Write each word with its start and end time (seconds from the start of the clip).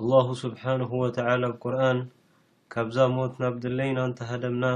الله 0.00 0.26
سبحانه 0.44 0.90
وتعالى 1.02 1.46
بقرآن 1.52 1.98
كبزا 2.72 3.06
موت 3.16 3.32
نبدلينا 3.44 4.02
نتهدمنا 4.08 4.72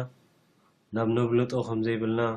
نب 0.97 1.09
نبلط 1.19 1.53
خم 1.67 1.79
زيبلنا 1.87 2.31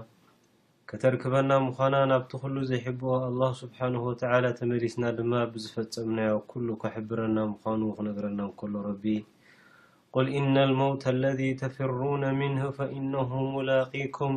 ከተርክበና 0.91 1.51
ምዃና 1.63 1.95
ናብቲ 2.11 2.31
ኩሉ 2.43 2.55
ዘይሕብኦ 2.69 3.09
ኣلله 3.27 3.49
ስብሓنه 3.61 3.99
وተላ 4.07 4.43
ተመሊስና 4.59 5.03
ድማ 5.17 5.33
ብዝፈፀምናዮ 5.53 6.31
ኩሉ 6.51 6.67
ከሕብረና 6.81 7.37
ምዃኑ 7.51 7.81
ክነግረና 7.97 8.39
እ 8.47 8.53
ከሎ 8.59 8.73
ረቢ 8.87 9.03
قል 10.13 10.27
إነ 10.39 10.55
الሞውት 10.67 11.03
اለذي 11.13 11.49
ተፍሩነ 11.61 12.23
ምንه 12.41 12.63
فإነሁ 12.77 13.29
ሙላقኩም 13.55 14.35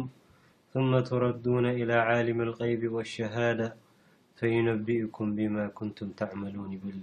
ثመ 0.73 0.91
ትረዱነ 1.09 1.65
إلى 1.81 1.97
ዓልም 2.09 2.39
الغይቢ 2.47 2.83
والሸሃዳة 2.95 3.69
ፈይነቢኡኩም 4.39 5.29
ብማ 5.37 5.57
ኩንቱም 5.79 6.09
ተዕመሉوን 6.19 6.71
ይብል 6.77 6.99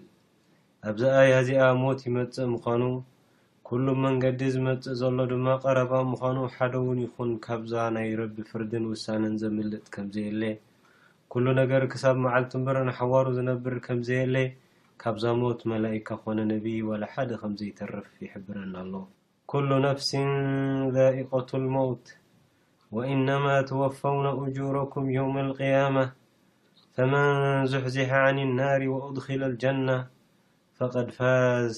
ኣብዚ 0.89 1.01
ኣያ 1.19 1.33
እዚኣ 1.43 1.61
ሞት 1.81 1.99
ይመፅእ 2.07 2.47
ምዃኑ 2.53 2.81
ኩሉ 3.71 3.87
መንገዲ 4.03 4.39
ዝመፅእ 4.53 4.95
ዘሎ 4.99 5.17
ድማ 5.31 5.47
ቀረባ 5.63 5.91
ምኳኑ 6.11 6.37
ሓደ 6.53 6.73
እውን 6.79 6.99
ይኹን 7.03 7.31
ካብዛ 7.45 7.73
ናይ 7.95 8.07
ረቢ 8.19 8.35
ፍርድን 8.49 8.85
ውሳነን 8.91 9.35
ዘምልጥ 9.41 9.83
ከምዘየለ 9.95 10.41
ኩሉ 11.33 11.45
ነገር 11.59 11.83
ክሳብ 11.91 12.15
መዓልቲ 12.23 12.51
እንበረ 12.59 12.77
ንሓዋሩ 12.87 13.27
ዝነብር 13.37 13.73
ከምዘየለ 13.87 14.35
ካብዛ 15.03 15.25
ሞት 15.41 15.59
መላእካ 15.71 16.07
ኾነ 16.23 16.39
ነብይ 16.51 16.79
ዋላ 16.89 17.03
ሓደ 17.13 17.29
ከምዘይተረፍ 17.41 18.07
ይሕብረና 18.23 18.73
ኣሎ 18.85 18.93
ኩሉ 19.53 19.69
ነፍሲ 19.85 20.09
ዛኢቀቱ 20.95 21.49
ልሞውት 21.67 22.07
ወእነማ 22.97 23.45
ተወፋውና 23.71 24.27
እጁረኩም 24.47 25.05
የውም 25.17 25.37
ልቅያማ 25.51 25.97
ተመን 26.95 27.29
ዙሕዚሓ 27.73 28.11
ን 28.39 28.49
ናሪ 28.57 28.81
ወድኪላ 28.95 29.43
ልጀና 29.53 29.87
ፈቀድ 30.79 31.09
ፋዝ 31.19 31.77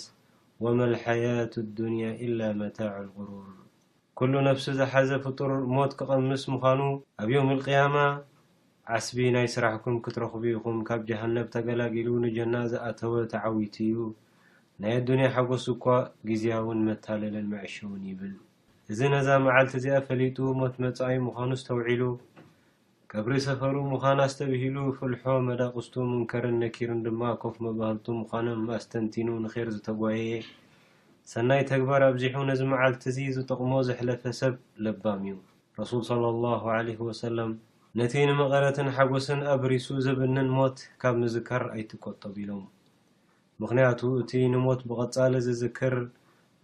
ወመ 0.64 0.80
ልሓያቱ 0.92 1.54
ኣዱንያ 1.68 2.06
ኢላ 2.26 2.40
መታዕ 2.60 2.90
ልغሩር 3.06 3.46
ኩሉ 4.18 4.32
ነፍሲ 4.48 4.66
ዝሓዘ 4.80 5.10
ፍጡር 5.24 5.52
ሞት 5.76 5.92
ክቐምስ 6.00 6.44
ምዃኑ 6.54 6.82
ኣብ 7.22 7.30
ዮም 7.36 7.48
ልቅያማ 7.58 7.96
ዓስቢ 8.98 9.18
ናይ 9.36 9.48
ስራሕኩም 9.54 9.96
ክትረኽቡ 10.06 10.42
ኢኹም 10.52 10.78
ካብ 10.90 11.02
ጀሃነብ 11.10 11.48
ተገላጊሉ 11.56 12.08
ንጀና 12.26 12.54
ዝኣተወ 12.74 13.14
ተዓዊት 13.34 13.76
እዩ 13.88 13.96
ናይ 14.84 14.94
ኣዱንያ 15.00 15.26
ሓጐስ 15.38 15.66
እኳ 15.76 15.84
ግዝያ 16.32 16.54
እውን 16.64 16.80
መታለለን 16.90 17.48
መዕሸ 17.54 17.76
እውን 17.88 18.04
ይብል 18.12 18.36
እዚ 18.94 19.00
ነዛ 19.16 19.28
መዓልቲ 19.48 19.74
እዚኣ 19.82 19.98
ፈሊጡ 20.10 20.38
ሞት 20.62 20.78
መፅኣዩ 20.86 21.18
ምዃኑ 21.30 21.52
ዝተውዒሉ 21.62 22.04
ከብሪ 23.14 23.34
ሰፈሩ 23.46 23.72
ምዃና 23.92 24.20
ዝተቢሂሉ 24.32 24.76
ፍልሖ 24.98 25.24
መዳቅስቱ 25.48 25.94
ምንከርን 26.10 26.54
ነኪርን 26.64 27.00
ድማ 27.06 27.22
ኮፍ 27.42 27.56
መባህልቱ 27.66 28.06
ምዃኑን 28.20 28.60
ማእስተንቲኑ 28.68 29.28
ንኼር 29.46 29.70
ዝተጓየየ 29.76 30.38
ሰናይ 31.32 31.62
ተግባር 31.72 32.02
ኣብዚሑ 32.08 32.36
ነዚ 32.50 32.62
መዓልቲ 32.74 33.04
እዚ 33.12 33.18
ዝጠቕሞ 33.38 33.72
ዘሕለፈ 33.88 34.24
ሰብ 34.40 34.54
ልባም 34.86 35.24
እዩ 35.28 35.36
ረሱል 35.80 36.04
ሰለ 36.10 36.24
ላሁ 36.46 36.64
ለ 36.90 36.96
ወሰለም 37.10 37.52
ነቲ 38.02 38.14
ንመቐረትን 38.30 38.90
ሓጐስን 39.00 39.42
ኣብሪሱ 39.56 39.88
ዘብንን 40.06 40.50
ሞት 40.58 40.78
ካብ 41.04 41.18
ምዝካር 41.24 41.66
ኣይትቆጦብ 41.76 42.36
ኢሎም 42.44 42.64
ምክንያቱ 43.64 44.00
እቲ 44.22 44.32
ንሞት 44.54 44.84
ብቐጻሊ 44.92 45.34
ዝዝክር 45.50 45.98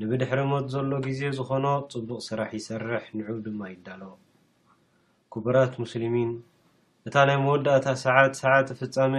ንብድሕሪ 0.03 0.39
ሞት 0.53 0.67
ዘሎ 0.75 0.91
ግዜ 1.09 1.21
ዝኾኖ 1.39 1.65
ጽቡቕ 1.91 2.19
ስራሕ 2.29 2.49
ይሰርሕ 2.59 3.05
ንዑ 3.17 3.37
ድማ 3.47 3.61
ይዳሎ 3.75 4.01
ጉቡራት 5.37 5.73
ሙስሊሚን 5.81 6.29
እታ 7.07 7.15
ናይ 7.27 7.37
መወዳእታ 7.43 7.87
ሰዓት 8.03 8.33
ሰዓት 8.41 8.67
እፍጻሜ 8.73 9.15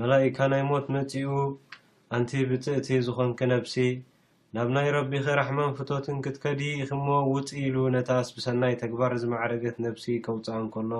መላኢካ 0.00 0.38
ናይ 0.52 0.62
ሞት 0.70 0.86
መጺኡ 0.94 1.30
ኣንቲ 2.16 2.30
ብፅእቲ 2.50 2.88
ዝኾንኪ 3.06 3.40
ነብሲ 3.52 3.74
ናብ 4.56 4.68
ናይ 4.76 4.88
ረቢ 4.96 5.12
ክራሕመን 5.26 5.70
ፍቶትን 5.78 6.18
ክትከዲ 6.24 6.60
ኹሞ 6.90 7.08
ውፅ 7.32 7.50
ኢሉ 7.66 7.76
ነታኣስ 7.94 8.28
ብሰናይ 8.36 8.74
ተግባር 8.82 9.12
ዝማዕረገት 9.22 9.76
ነብሲ 9.86 10.04
ከውፅአን 10.24 10.66
ከሎ 10.74 10.92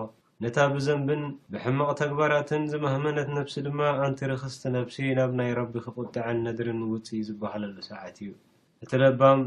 ነታ 0.44 0.56
ብዘንብን 0.74 1.22
ብሕምቕ 1.52 1.88
ተግባራትን 2.02 2.62
ዝማህመነት 2.72 3.28
ነፍሲ 3.38 3.56
ድማ 3.66 3.80
ኣንቲ 4.06 4.20
ርክስቲ 4.30 4.64
ነብሲ 4.78 4.96
ናብ 5.18 5.30
ናይ 5.40 5.50
ረቢ 5.58 5.74
ክቁጥዐን 5.84 6.38
ነድርን 6.46 6.80
ውፅ 6.92 7.08
ዝበሃለሉ 7.28 7.76
ሰዓት 7.90 8.16
እዩ 8.24 8.30
እቲ 8.84 8.92
ለባም 9.02 9.42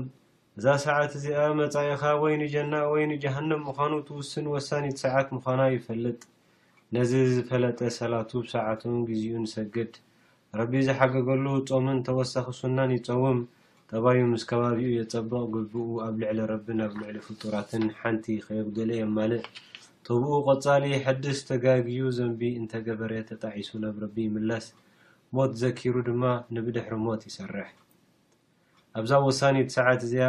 እዛ 0.60 0.68
ሰዓት 0.84 1.12
እዚኣ 1.18 1.40
መፃኢኻ 1.58 2.04
ወይ 2.22 2.34
ንጀና 2.42 2.74
ወይ 2.92 3.04
ንጀሃንም 3.12 3.60
ምኳኑ 3.68 3.92
ትውስን 4.08 4.46
ወሳኒት 4.54 4.96
ሰዓት 5.04 5.28
ምኳና 5.36 5.62
ይፈልጥ 5.74 6.22
ነዚ 6.96 7.12
ዝፈለጠ 7.34 7.80
ሰላቱ 8.00 8.32
ሰዓትን 8.54 8.96
ግዚኡ 9.10 9.34
ንሰግድ 9.44 9.92
ረቢ 10.60 10.74
ዝሓገገሉ 10.88 11.46
ፆምን 11.70 12.00
ተወሳኪ 12.08 12.48
ሱናን 12.62 12.92
ይፀውም 12.98 13.40
ተባዩ 13.94 14.20
ምስ 14.32 14.44
ከባቢኡ 14.52 14.90
የፀበቅ 14.96 15.44
ግቢኡ 15.56 15.88
ኣብ 16.08 16.16
ልዕሊ 16.24 16.40
ረቢ 16.56 16.68
ናብ 16.82 16.94
ልዕሊ 17.02 17.18
ፍጡራትን 17.30 17.86
ሓንቲ 18.02 18.26
ከየጉደለ 18.46 18.90
ዮ 19.02 19.06
ማለእ 19.20 19.44
ተብኡ 20.08 20.28
ቆፃሊ 20.50 20.84
ሕድስ 21.08 21.40
ተጋግዩ 21.52 22.00
ዘምቢ 22.20 22.42
እንተገበረ 22.62 23.12
ተጣዒሱ 23.32 23.70
ናብ 23.84 23.98
ረቢ 24.06 24.18
ይምለስ 24.30 24.68
ሞት 25.38 25.54
ዘኪሩ 25.64 25.96
ድማ 26.10 26.24
ንብድሕሪ 26.56 26.94
ሞት 27.08 27.24
ይሰርሕ 27.30 27.70
ኣብዛ 29.00 29.12
ወሳኒት 29.26 29.68
ሰዓት 29.76 30.02
እዚኣ 30.06 30.28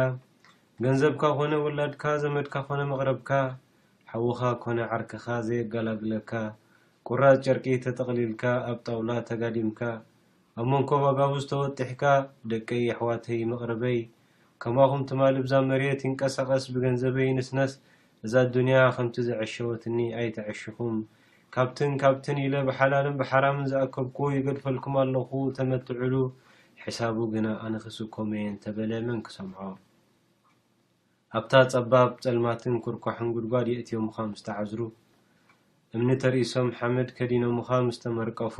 ገንዘብካ 0.83 1.21
ኮነ 1.37 1.53
ወላድካ 1.65 2.03
ዘመድካ 2.23 2.53
ኮነ 2.67 2.81
መቅረብካ 2.89 3.29
ሓዉካ 4.11 4.41
ኮነ 4.63 4.77
ዓርክካ 4.95 5.25
ዘየጋላግለካ 5.47 6.31
ቁራዝ 7.07 7.37
ጨርቂ 7.45 7.65
ተጠቅሊልካ 7.85 8.43
ኣብ 8.71 8.77
ጣውላ 8.87 9.09
ተጋዲምካ 9.29 9.79
ኣብ 10.59 10.65
ሞንኮ 10.71 10.91
ባጋቡዝ 11.03 11.45
ተወጢሕካ 11.51 12.03
ደቀይ 12.51 12.83
ኣሕዋተይ 12.95 13.41
መቕረበይ 13.53 13.97
ከምኹም 14.65 15.03
ትማሊ 15.11 15.35
ብዛ 15.45 15.55
መሬት 15.71 16.03
ይንቀሳቀስ 16.07 16.63
ብገንዘበይ 16.75 17.31
ንስነስ 17.37 17.73
እዛ 18.27 18.33
ዱንያ 18.57 18.77
ከምቲ 18.97 19.17
ዘዐሸወትኒ 19.29 19.97
ኣይተዐሽኹም 20.19 20.97
ካብትን 21.55 21.95
ካብትን 22.03 22.39
ኢለ 22.45 22.53
ብሓላልን 22.69 23.17
ብሓራምን 23.21 23.69
ዝኣከብኮ 23.73 24.17
ይገድፈልኩም 24.37 24.97
ኣለኹ 25.05 25.29
ተመትዑሉ 25.59 26.13
ሒሳቡ 26.83 27.17
ግና 27.33 27.47
ኣነክስኮመየ 27.65 28.43
እንተበለ 28.49 28.91
መን 29.07 29.17
ክሰምዖ 29.27 29.59
ኣብታ 31.37 31.51
ፀባብ 31.71 32.09
ፀልማትን 32.23 32.75
ኩርኳሑን 32.83 33.31
ጉድጓድ 33.35 33.67
የእትዮምካ 33.71 34.15
ምስተዓዝሩ 34.29 34.81
እምኒ 35.95 36.09
ተርእሶም 36.23 36.69
ሓመድ 36.77 37.09
ከዲኖምካ 37.17 37.69
ምስተመርቀፉ 37.87 38.55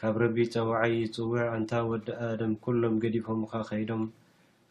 ካብ 0.00 0.14
ረቢ 0.22 0.36
ፀዋዓይ 0.54 0.92
ይፅውዕ 1.02 1.44
እንታ 1.58 1.72
ወዲ 1.90 2.06
ኣደም 2.28 2.52
ኩሎም 2.64 2.94
ገዲፎምካ 3.04 3.52
ከይዶም 3.70 4.02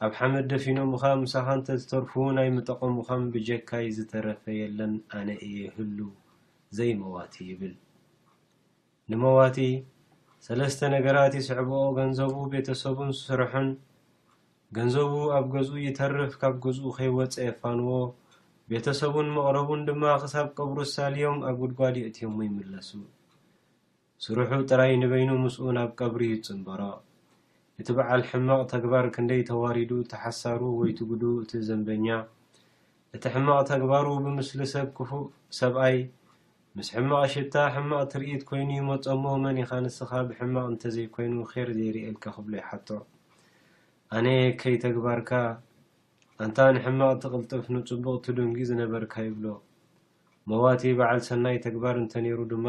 ኣብ 0.06 0.12
ሓመድ 0.20 0.46
ደፊኖምካ 0.52 1.04
ምሳኻንተ 1.24 1.68
ዝተርፉቡ 1.82 2.26
ናይ 2.38 2.50
መጠቀምካም 2.58 3.24
ብጀካይ 3.36 3.88
ዝተረፈየለን 3.98 4.94
ኣነ 5.20 5.30
እየ 5.48 5.58
ህሉ 5.78 5.98
ዘይ 6.78 6.94
መዋቲ 7.02 7.36
ይብል 7.52 7.74
ንሞዋቲ 9.14 9.58
ሰለስተ 10.46 10.80
ነገራት 10.94 11.34
ይስዕብኦ 11.38 11.80
ገንዘቡ 11.98 12.36
ቤተሰቡን 12.54 13.10
ስርሑን 13.18 13.68
ገንዘቡ 14.78 15.12
ኣብ 15.38 15.46
ገዝኡ 15.56 15.76
ይተርፍ 15.88 16.32
ካብ 16.42 16.54
ገዝኡ 16.64 16.86
ከይወፀ 16.98 17.36
የፋንዎ 17.48 17.90
ቤተሰቡን 18.72 19.28
መቅረቡን 19.36 19.82
ድማ 19.90 20.04
ክሳብ 20.22 20.48
ቀብሩ 20.58 20.78
ዝሳሊዮም 20.90 21.38
ኣብ 21.50 21.58
ጉድጓዴ 21.64 21.96
እትዮምሞ 22.10 22.40
ይምለሱ 22.48 22.90
ስርሑ 24.24 24.50
ጥራይ 24.70 24.94
ንበይኑ 25.02 25.30
ምስኡ 25.44 25.66
ናብ 25.78 25.92
ቀብሪ 26.02 26.24
ይፅንበሮ 26.34 26.82
እቲ 27.84 27.88
በዓል 28.00 28.24
ሕማቅ 28.32 28.60
ተግባር 28.74 29.06
ክንደይ 29.18 29.44
ተዋሪዱ 29.52 29.92
እቲሓሳሩ 30.06 30.62
ወይትጉዱ 30.82 31.24
እቲ 31.44 31.52
ዘንበኛ 31.70 32.08
እቲ 33.18 33.24
ሕማቅ 33.36 33.62
ተግባሩ 33.74 34.08
ብምስሊ 34.26 34.60
ሰብ 34.74 34.90
ክፉእ 34.98 35.28
ሰብኣይ 35.60 35.96
ምስ 36.78 36.90
ሕማቅ 36.96 37.18
ሽታ 37.32 37.54
ሕማቅ 37.76 38.02
ትርኢት 38.12 38.44
ኮይኑ 38.50 38.70
ይመፀሞ 38.78 39.24
መን 39.44 39.58
ኢኻ 39.64 39.72
ንስካ 39.86 40.12
ብሕማቅ 40.28 40.64
እንተዘይኮይኑ 40.74 41.34
ር 41.66 41.68
ዘይርእልካ 41.78 42.24
ክብሎ 42.36 42.54
ይሓቶ 42.60 42.88
ኣነ 44.18 44.28
ከይ 44.60 44.76
ተግባርካ 44.86 45.32
ኣንታ 46.46 46.58
ን 46.76 46.84
ሕማቅ 46.86 47.12
ቲ 47.24 47.32
ቅልጥፍ 47.34 47.66
ንፅቡቅ 47.76 48.16
ት 48.26 48.36
ድንጊ 48.38 48.60
ዝነበርካ 48.70 49.14
ይብሎ 49.28 49.46
መዋቲ 50.52 50.84
በዓል 51.02 51.20
ሰናይ 51.28 51.58
ተግባር 51.68 51.96
እንተ 52.04 52.14
ነይሩ 52.26 52.40
ድማ 52.56 52.68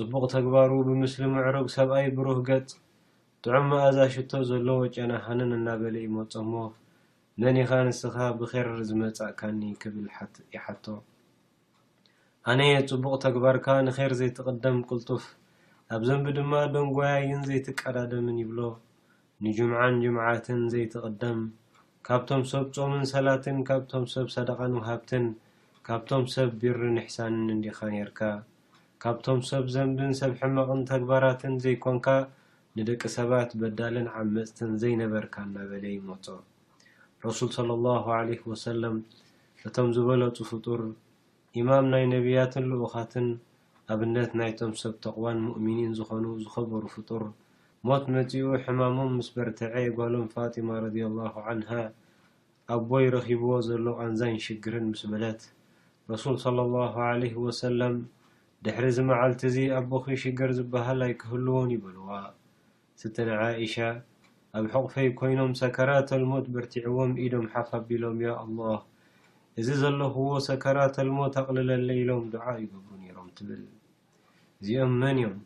ፅቡቅ 0.00 0.24
ተግባሩ 0.36 0.70
ብምስሊ 0.90 1.22
ምዕሩግ 1.36 1.68
ሰብኣይ 1.76 2.08
ብሩህ 2.18 2.40
ገፅ 2.50 2.72
ጥዑም 3.44 3.64
መኣዛ 3.72 3.98
ሽቶ 4.16 4.32
ዘለዎ 4.52 4.80
ጨናሃንን 4.96 5.56
እናበለ 5.60 5.96
ይመፀሞ 6.08 6.52
መን 7.42 7.56
ኢኻ 7.64 7.70
ንስካ 7.88 8.16
ብከር 8.40 8.68
ዝመፃእካኒ 8.90 9.60
ክብል 9.84 10.06
ይሓቶ 10.56 10.86
ኣነየ 12.52 12.72
ፅቡቅ 12.88 13.10
ተግባርካ 13.24 13.66
ንከይር 13.84 14.12
ዘይትቅደም 14.18 14.74
ቅልጡፍ 14.88 15.22
ኣብ 15.94 16.02
ዘንቢ 16.08 16.26
ድማ 16.38 16.50
ደንጓያይን 16.74 17.44
ዘይትቀዳደምን 17.48 18.36
ይብሎ 18.40 18.58
ንጅምዓን 19.44 19.94
ጅምዓትን 20.02 20.60
ዘይትቅደም 20.72 21.38
ካብቶም 22.06 22.42
ሰብ 22.50 22.66
ፆምን 22.78 23.04
ሰላትን 23.12 23.58
ካብቶም 23.68 24.04
ሰብ 24.14 24.26
ሰደቃን 24.36 24.74
ውሃብትን 24.78 25.24
ካብቶም 25.88 26.26
ሰብ 26.34 26.50
ቢርን 26.64 26.98
ሕሳንን 27.06 27.46
እንዲካ 27.54 27.78
ኔርካ 27.94 28.20
ካብቶም 29.04 29.40
ሰብ 29.52 29.64
ዘንብን 29.76 30.12
ሰብ 30.20 30.34
ሕማቅን 30.42 30.82
ተግባራትን 30.92 31.56
ዘይኮንካ 31.66 32.06
ንደቂ 32.80 33.00
ሰባት 33.18 33.50
በዳልን 33.62 34.10
ዓመፅትን 34.24 34.74
ዘይነበርካ 34.82 35.34
ናበለ 35.54 35.84
ይመፁ 35.96 36.26
ረሱል 37.26 37.52
ለ 37.70 37.80
ላ 37.86 37.96
ዓለ 38.18 38.28
ወሰለም 38.52 38.98
እቶም 39.68 39.88
ዝበለፁ 39.96 40.38
ፍጡር 40.52 40.82
ኢማም 41.60 41.86
ናይ 41.90 42.04
ነቢያትን 42.12 42.64
ልኡኻትን 42.70 43.26
ኣብነት 43.92 44.30
ናይቶም 44.38 44.70
ሰብ 44.80 44.94
ተቕዋን 45.04 45.36
ሙእሚኒን 45.48 45.92
ዝኾኑ 45.98 46.24
ዝኸበሩ 46.44 46.82
ፍጡር 46.94 47.22
ሞት 47.88 48.04
መጺኡ 48.14 48.46
ሕማሞም 48.64 49.10
ምስ 49.16 49.28
በርትዐ 49.34 49.72
የጓሎም 49.84 50.24
ፋጢማ 50.32 50.70
ረድላሁ 50.84 51.34
ዓንሃ 51.50 51.70
ኣቦይ 52.76 53.06
ረኺብዎ 53.14 53.52
ዘሎ 53.68 53.86
ኣንዛኝ 54.04 54.36
ሽግርን 54.46 54.86
ምስ 54.94 55.02
በለት 55.12 55.42
ረሱል 56.12 56.34
صለ 56.44 56.58
ላሁ 56.74 56.96
ለህ 57.20 57.36
ወሰላ 57.44 57.80
ድሕሪ 58.66 58.86
ዝመዓልቲ 58.96 59.40
እዚ 59.50 59.56
ኣቦኺ 59.80 60.04
ሽግር 60.22 60.50
ዝብሃልኣይ 60.58 61.14
ኪህልዎን 61.20 61.70
ይበልዋ 61.76 62.08
ስተነ 63.02 63.28
ዓእሻ 63.44 63.76
ኣብ 64.58 64.64
ሕቕፈይ 64.74 65.10
ኰይኖም 65.26 65.54
ሰከራተል 65.62 66.24
ሞት 66.32 66.48
በርቲዕዎም 66.56 67.14
ኢዶም 67.26 67.46
ሓፋ 67.54 67.70
ቢሎም 67.86 68.18
ያ 68.26 68.32
ኣላህ 68.44 68.80
እዚ 69.60 69.68
ዘለኽዎ 69.80 70.28
ሰከራ 70.46 70.78
ተልሞ 70.94 71.18
ተቅልለለኢሎም 71.34 72.22
ድዓ 72.32 72.44
ይገብሩ 72.62 72.88
ነይሮም 73.02 73.28
ትብል 73.36 73.60
እዚኦም 74.60 74.94
መን 75.00 75.18
እዮም 75.22 75.36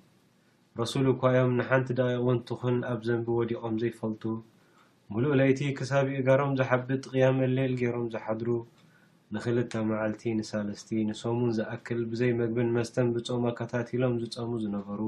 ረሱል 0.81 1.06
እኳዮም 1.12 1.52
ንሓንቲ 1.58 1.88
ዳቂን 1.99 2.38
እትኩን 2.40 2.76
ኣብ 2.93 3.00
ዘንቢ 3.08 3.26
ወዲቆም 3.38 3.75
ዘይፈልቱ 3.82 4.22
ሙሉእ 5.12 5.34
ለይቲ 5.40 5.58
ክሳቢኡ 5.78 6.19
ጋሮም 6.28 6.52
ዝሓብድ 6.60 6.90
ጥቅያመኣሌል 7.05 7.75
ገይሮም 7.81 8.06
ዝሓድሩ 8.14 8.49
ንክልተ 9.34 9.72
መዓልቲ 9.90 10.22
ንሳለስቲ 10.40 10.88
ንስምን 11.11 11.52
ዝኣክል 11.58 12.00
ብዘይ 12.11 12.32
መግብን 12.40 12.69
መስተን 12.78 13.08
ብፆማ 13.14 13.44
ከታቲሎም 13.61 14.14
ዝፀሙ 14.22 14.52
ዝነበሩ 14.64 15.00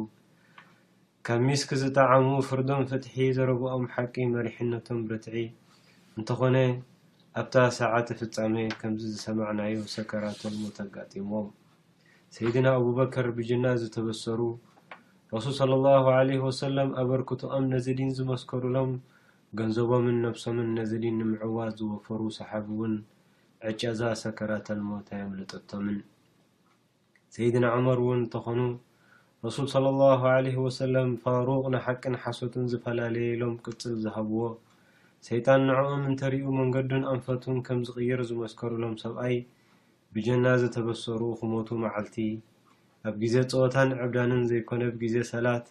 ካብ 1.28 1.40
ሚስኪ 1.48 1.70
ዝጠዓሙ 1.84 2.26
ፍርዶም 2.48 2.82
ፍትሒ 2.90 3.14
ዘረብኦም 3.38 3.84
ሓቂ 3.94 4.14
መሪሕነቶም 4.36 5.00
ርትዒ 5.12 5.36
እንተኾነ 6.18 6.56
ኣብታ 7.38 7.54
ሰዓት 7.76 8.08
ፍፃሜ 8.20 8.54
ከምዚ 8.78 9.02
ዝሰማዕናዩ 9.14 9.74
ሰከራተልሞትኣጋጢሞዎም 9.92 11.48
ሰይድና 12.34 12.66
ኣቡበከር 12.78 13.26
ብጅና 13.36 13.66
ዝተበሰሩ 13.80 14.40
ረሱ 15.34 15.46
ሰለ 15.58 15.72
ሁ 16.04 16.06
ዓለ 16.20 16.28
ወሰለም 16.46 16.88
ኣበርክትኦም 17.02 17.66
ነዚዲን 17.74 18.10
ዝመስከሩሎም 18.16 18.90
ገንዘቦምን 19.58 20.16
ነብሶምን 20.24 20.68
ነዚዲን 20.78 21.14
ንምዕዋዝ 21.20 21.70
ዝወፈሩ 21.82 22.20
ሰሓብ 22.38 22.66
እውን 22.76 22.96
ዕጨዛ 23.72 24.00
ሰከራተልሞ 24.22 24.90
እታየምለጠቶምን 25.02 26.00
ሰይድና 27.36 27.64
ዑመር 27.76 28.00
እውን 28.06 28.20
እንተኾኑ 28.24 28.60
ረሱል 29.46 29.68
ሰለ 29.74 29.86
ላሁ 30.00 30.22
ዓለ 30.34 30.46
ወሰለም 30.66 31.12
ፋሩቅ 31.26 31.62
ንሓቅን 31.76 32.16
ሓሶትን 32.24 32.66
ዝፈላለየሎም 32.74 33.54
ቅፅል 33.66 33.94
ዝሃብዎ 34.06 34.42
ሰይጣን 35.26 35.60
ንዕኦም 35.68 36.02
እንተሪኡ 36.10 36.44
መንገዱን 36.58 37.02
ኣንፈቱን 37.14 37.56
ከም 37.66 37.80
ዝቅይር 37.88 38.20
ዝመስከርሎም 38.28 38.94
ሰብኣይ 39.02 39.34
ብጀና 40.14 40.46
ዘተበሰሩ 40.62 41.20
ኩመቱ 41.40 41.68
መዓልቲ 41.82 42.16
ኣብ 43.10 43.14
ግዜ 43.22 43.34
ፀወታን 43.52 43.90
ዕብዳንን 44.04 44.42
ዘይኮነብ 44.50 44.94
ግዜ 45.02 45.16
ሰላት 45.32 45.66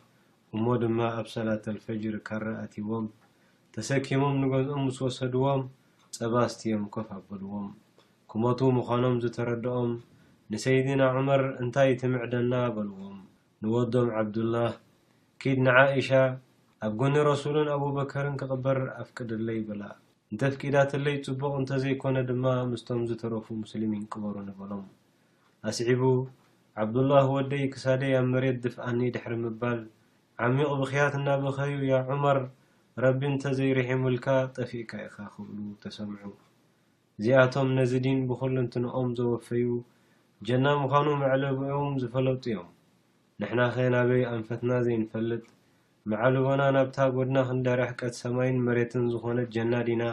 እሞ 0.56 0.66
ድማ 0.84 1.00
ኣብ 1.22 1.28
ሰላት 1.36 1.64
ኣልፈጅር 1.74 2.16
ካረኣትዎም 2.28 3.06
ተሰኪሞም 3.78 4.38
ንገዝኦም 4.44 4.84
ምስ 4.90 5.00
ወሰድዎም 5.06 5.64
ፀባስትዮም 6.18 6.84
ኮፍ 6.96 7.10
ኣበልዎም 7.18 7.68
ኩመቱ 8.34 8.60
ምዃኖም 8.78 9.16
ዝተረድኦም 9.24 9.92
ንሰይድና 10.54 11.02
ዑመር 11.16 11.44
እንታይ 11.64 11.92
ትምዕደና 12.04 12.54
በልዎም 12.78 13.18
ንወዶም 13.64 14.08
ዓብዱላህ 14.22 14.72
ኪድ 15.42 15.60
ንዓእሻ 15.68 16.12
ኣብ 16.86 16.94
ጐኒ 17.00 17.16
ረሱሉን 17.28 17.70
ኣብበከርን 17.76 18.36
ክቕበር 18.42 18.78
ኣፍቅድለይ 19.02 19.58
ብላ 19.70 19.84
እንተ 20.32 20.42
ፍቂዳትለይ 20.54 21.16
ጽቡቕ 21.26 21.52
እንተ 21.62 21.72
ዘይኰነ 21.84 22.18
ድማ 22.30 22.46
ምስቶም 22.70 23.02
ዝተረፉ 23.10 23.46
ሙስሊሚን 23.64 24.04
ቅበሩ 24.12 24.36
ንበሎም 24.50 24.86
ኣስዒቡ 25.72 26.04
ዓብዱላህ 26.84 27.26
ወደይ 27.38 27.64
ክሳደ 27.74 28.04
ኣብ 28.20 28.28
መሬት 28.36 28.58
ድፍኣኒ 28.66 29.00
ድሕሪ 29.16 29.34
ምባል 29.44 29.82
ዓሚቑ 30.48 30.70
ብኽያት 30.84 31.14
እናበኸዩ 31.20 31.76
ያ 31.92 31.96
ዑማር 32.12 32.40
ረቢ 33.06 33.22
እንተዘይርሒ 33.32 33.90
ምልካ 34.06 34.28
ጠፊእካ 34.58 34.92
ኢኻ 35.08 35.18
ኽብሉ 35.36 35.58
ተሰምዑ 35.84 36.24
እዚኣቶም 37.20 37.70
ነዚ 37.80 37.94
ዲን 38.06 38.20
ብዅሉ 38.32 38.56
እንትንኦም 38.66 39.10
ዘወፈዩ 39.20 39.68
ጀና 40.48 40.66
ምዃኑ 40.84 41.08
መዕለብኦም 41.24 41.94
ዝፈለጡ 42.04 42.44
እዮም 42.54 42.70
ንሕናኸ 43.42 43.76
ናበይ 43.98 44.24
ኣንፈትና 44.36 44.72
ዘይንፈልጥ 44.88 45.44
መዓልቦና 46.12 46.62
ናብታ 46.76 46.98
ጎድና 47.16 47.38
ክንዳርሕቀት 47.48 48.14
ሰማይን 48.22 48.58
መሬትን 48.68 49.06
ዝኾነት 49.14 49.48
ጀናድ 49.56 49.88
ኢና 49.94 50.04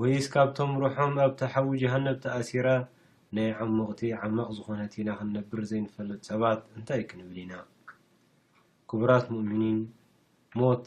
ወይ 0.00 0.12
ስ 0.24 0.28
ካብቶም 0.34 0.72
ርሖም 0.82 1.14
ኣብታ 1.24 1.40
ሓዊ 1.52 1.68
ጅሃነብ 1.80 2.16
ተኣሲራ 2.24 2.68
ናይ 3.36 3.48
ዓምቕቲ 3.64 4.00
ዓማቅ 4.20 4.48
ዝኾነት 4.58 4.92
ኢና 5.00 5.08
ክንነብር 5.18 5.62
ዘይንፈልጥ 5.70 6.20
ሰባት 6.30 6.60
እንታይ 6.76 7.02
ክንብል 7.10 7.38
ኢና 7.44 7.54
ክቡራት 8.92 9.26
ሙእሚኒን 9.34 9.80
ሞት 10.60 10.86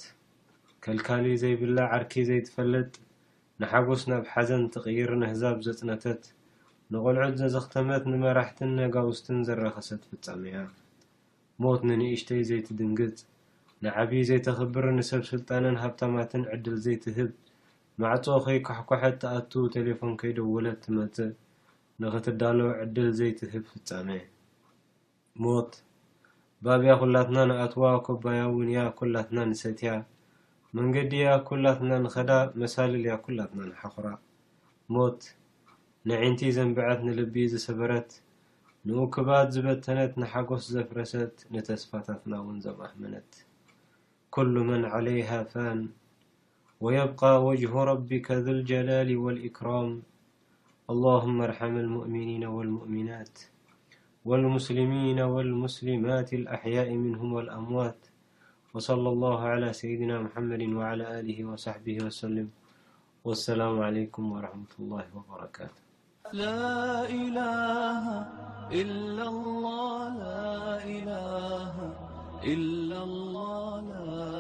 ከልካሊ 0.86 1.26
ዘይብላ 1.44 1.78
ዓርኪ 1.98 2.14
ዘይትፈልጥ 2.30 2.94
ንሓጎስ 3.64 4.02
ናብ 4.12 4.24
ሓዘን 4.36 4.64
ተቅይር 4.76 5.12
ንህዛብ 5.24 5.60
ዘፅነተት 5.68 6.24
ንቆልዑት 6.94 7.36
ዘዘኽተመት 7.42 8.04
ንመራሕትን 8.14 8.72
ነጋ 8.80 8.96
ውስትን 9.10 9.38
ዘረኸሰ 9.50 9.90
ትፍፀመ 10.06 10.42
እያ 10.52 10.58
ሞት 11.64 11.82
ንንእሽተይ 11.90 12.42
ዘይትድንግፅ 12.50 13.18
ንዓብዪ 13.84 14.20
ዘይተክብር 14.28 14.86
ንሰብ 14.98 15.22
ስልጣንን 15.30 15.78
ሃብታማትን 15.84 16.44
ዕድል 16.54 16.76
ዘይትህብ 16.86 17.32
ማዕፆ 18.02 18.26
ከይ 18.46 18.58
ኳሕኳሐት 18.68 19.16
እተኣቱ 19.18 19.52
ቴሌፎን 19.76 20.12
ከይደውለት 20.22 20.78
ትመፅእ 20.84 21.32
ንኽትዳሎ 22.04 22.60
ዕድል 22.84 23.10
ዘይትህብ 23.20 23.64
ፍፃመ 23.72 24.10
ሞት 25.44 25.72
ባብያ 26.66 26.92
ኩላትና 27.04 27.38
ንኣትዋ 27.52 27.86
ኮባያ 28.08 28.42
ውንእያ 28.58 28.84
ኩላትና 29.00 29.38
ንሰትያ 29.52 29.92
መንገዲ 30.78 31.12
እያ 31.22 31.32
ኩላትና 31.50 31.92
ንኸዳ 32.06 32.32
መሳሊል 32.64 33.04
ያ 33.12 33.16
ኩላትና 33.26 33.62
ንሓኽራ 33.72 34.08
ሞት 34.96 35.22
ንዒንቲ 36.12 36.42
ዘንቢዓት 36.58 37.02
ንልቢእ 37.08 37.50
ዝሰበረት 37.56 38.10
ንኡ 38.90 39.00
ክባት 39.16 39.50
ዝበተነት 39.58 40.14
ንሓጎስ 40.24 40.64
ዘፍረሰት 40.78 41.36
ንተስፋታትና 41.56 42.34
እውን 42.42 42.58
ዘምኣሕመነት 42.68 43.30
كل 44.34 44.60
من 44.60 44.86
عليها 44.86 45.44
فان 45.44 45.90
ويبقى 46.82 47.46
وجه 47.46 47.74
ربك 47.74 48.32
ذو 48.32 48.52
الجلال 48.52 49.18
والإكرام 49.18 50.02
اللهم 50.90 51.42
ارحم 51.42 51.78
المؤمنين 51.78 52.46
والمؤمنات 52.46 53.40
والمسلمين 54.26 55.20
والمسلمات 55.20 56.34
الأحياء 56.34 56.90
منهم 56.94 57.34
والأموات 57.34 58.02
وصلى 58.74 59.10
الله 59.10 59.40
على 59.40 59.74
سيدنا 59.74 60.22
محمد 60.22 60.62
وعلى 60.74 61.20
آله 61.20 61.46
وصحبه 61.46 62.06
وسلم 62.06 62.50
والسامعليم 63.24 64.10
رمةالوبر 64.18 65.70
إلا 72.44 73.04
اللهلا 73.04 74.33